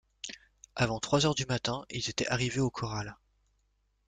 [0.75, 3.17] Avant trois heures du matin, ils étaient arrivés au corral.